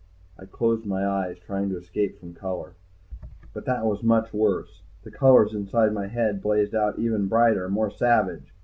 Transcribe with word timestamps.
I 0.35 0.45
closed 0.47 0.83
my 0.87 1.05
eyes, 1.05 1.37
trying 1.37 1.69
to 1.69 1.77
escape 1.77 2.17
from 2.19 2.33
color, 2.33 2.73
but 3.53 3.65
that 3.65 3.85
was 3.85 4.01
much 4.01 4.33
worse. 4.33 4.81
The 5.03 5.11
colors 5.11 5.53
inside 5.53 5.93
my 5.93 6.07
head 6.07 6.41
blazed 6.41 6.73
out 6.73 6.97
even 6.97 7.27
brighter, 7.27 7.69
more 7.69 7.91
savage. 7.91 8.51